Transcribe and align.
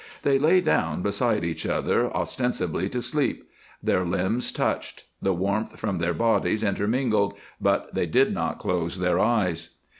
They 0.23 0.39
lay 0.39 0.61
down 0.61 1.03
beside 1.03 1.43
each 1.45 1.67
other, 1.67 2.09
ostensibly 2.17 2.89
to 2.89 3.03
sleep; 3.03 3.47
their 3.83 4.03
limbs 4.03 4.51
touched; 4.51 5.03
the 5.21 5.31
warmth 5.31 5.79
from 5.79 5.99
their 5.99 6.15
bodies 6.15 6.63
intermingled, 6.63 7.35
but 7.61 7.93
they 7.93 8.07
did 8.07 8.33
not 8.33 8.57
close 8.57 8.97
their 8.97 9.19
eyes. 9.19 9.75